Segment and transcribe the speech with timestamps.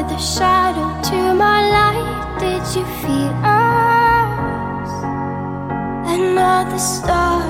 [0.00, 2.38] another shadow to my light.
[2.38, 4.90] Did you feel us?
[6.08, 7.42] Another star,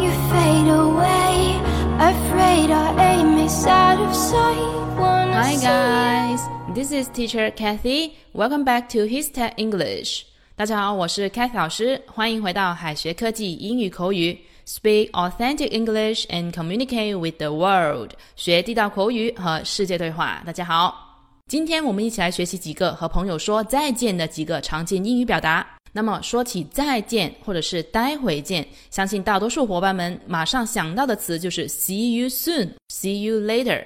[0.00, 1.60] you fade away.
[1.98, 4.98] Afraid our aim is out of sight.
[4.98, 6.40] Wanna Hi say guys,
[6.74, 8.16] this is teacher Kathy.
[8.32, 10.24] Welcome back to His Tech English.
[10.56, 14.38] 大家好，我是 Kathy 老师，欢迎回到海学科技英语口语。
[14.66, 18.10] Speak authentic English and communicate with the world.
[18.36, 20.42] 学地道口语和世界对话。
[20.46, 21.03] 大家好，
[21.47, 25.65] 今天我们一起来学习几个和朋友说再见的几个常见英语表达。
[25.93, 33.85] 那么说起再见或者是待会见，相信大多数伙伴们马上想到的词就是 see you soon, see you later。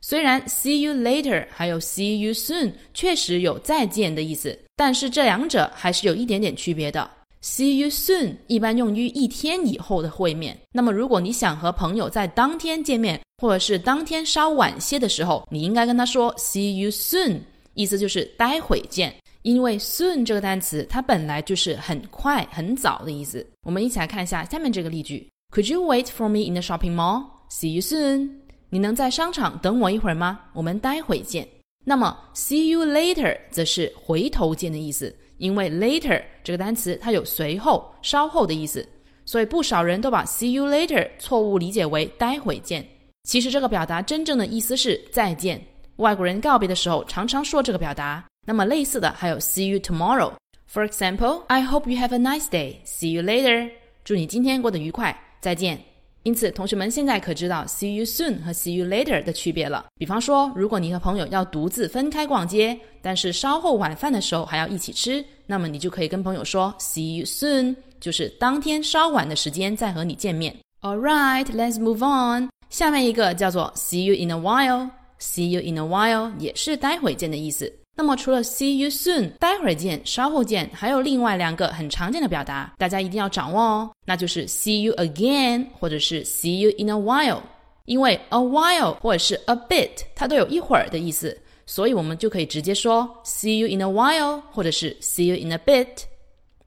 [0.00, 7.10] 虽然 see you later 还有 see you soon 确实有再见的意思，但是这两者还是有一点点区别的。
[7.42, 10.58] See you soon 一般用于一天以后的会面。
[10.72, 17.40] 那么，如果你想和朋友在当天见面，或者是当天稍晚些的时候，你应该跟他说 See you soon，
[17.72, 19.14] 意思就是待会见。
[19.42, 23.46] 因为 soon 这个单词它本来就是很快、很早的意思。
[23.62, 27.24] 我们一起来看一下下面这个例句：Could you wait for me in the shopping mall?
[27.50, 28.32] See you soon。
[28.68, 30.40] 你能在商场等我一会儿吗？
[30.52, 31.48] 我们待会见。
[31.86, 35.16] 那么 see you later 则是回头见的意思。
[35.40, 38.86] 因为 later 这个单词它有随后、稍后的意思，
[39.24, 42.86] 所以不少人都把 see you later 错误理解为待会见。
[43.24, 45.60] 其实这个表达真正的意思是再见。
[45.96, 48.24] 外国人告别的时候常常说这个表达。
[48.46, 50.32] 那么类似的还有 see you tomorrow。
[50.72, 52.76] For example, I hope you have a nice day.
[52.84, 53.70] See you later.
[54.04, 55.89] 祝你今天过得愉快，再见。
[56.22, 59.86] 因此，同学们现在可知道 see you soon 和 see you later 的区别了。
[59.96, 70.54] 比方说，如果你和朋友要独自分开逛街，但是稍后晚饭的时候还要一起吃，那么你就可以跟朋友说 see you soon，就是当天稍晚的时间再和你见面。
[70.82, 72.50] All right, let's move on。
[72.68, 77.79] 下面一个叫做 see you in a while，see you in a while 也是待会见的意思。
[78.00, 83.90] 那么除了 see you soon，待会儿见、稍后见，还有另外两个很常见的表达，大家一定要掌握哦。
[84.06, 87.42] 那就是 see you again，或者是 see you in a while。
[87.84, 96.04] 因为 a while 或者是 a bit，它都有一会儿的意思，所以我们就可以直接说 see you in a while，或者是 see you in a bit。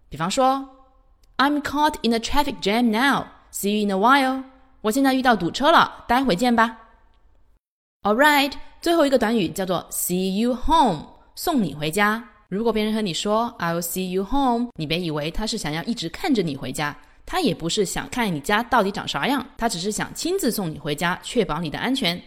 [0.09, 0.63] 比方说
[1.37, 3.25] ，I'm caught in a traffic jam now.
[3.51, 4.43] See you in a while.
[4.81, 6.77] 我现在遇到堵车了，待会见吧。
[8.03, 8.51] All right，
[8.81, 11.07] 最后一个短语叫做 see you home。
[11.35, 12.23] 送你回家。
[12.49, 16.95] 如果别人和你说 "I'll see you home"，你别以为他是想要一直看着你回家，
[17.25, 22.21] 他也不是想看你家到底长啥样，他只是想亲自送你回家，确保你的安全。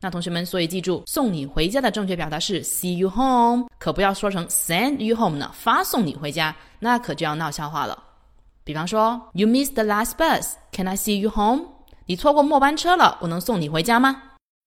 [0.00, 8.02] 那同学们，所以记住，送你回家的正确表达是 "see you home"，可不要说成 "send you home" 呢，发送你回家，那可就要闹笑话了。
[8.64, 11.66] 比方说，You missed the last bus，Can I see you home？
[12.06, 14.22] 你错过末班车了，我能送你回家吗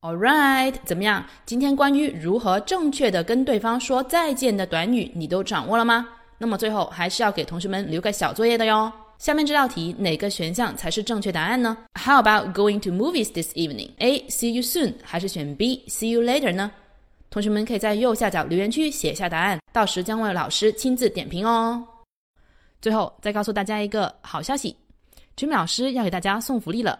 [0.05, 1.25] ？All right，怎么样？
[1.47, 6.07] 今天关于如何正确的跟对方说再见的短语，你都掌握了吗？
[6.37, 8.91] 那么最后还是要给同学们留个小作业的哟。
[9.17, 14.19] 下面这道题哪个选项才是正确答案呢？How about going to movies this evening？A.
[14.29, 15.83] See you soon，还是选 B.
[15.87, 16.69] See you later 呢？
[17.31, 21.83] 同学们可以在右下角留言区写下答案，到时将为老师亲自点评哦。
[22.79, 24.75] 最后再告诉大家一个好消息
[25.35, 26.99] 君美老师要给大家送福利了。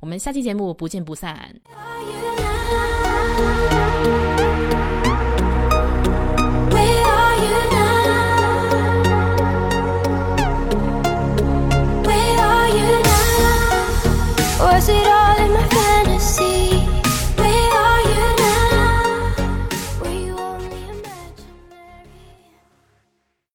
[0.00, 1.60] 我们下期节目不见不散。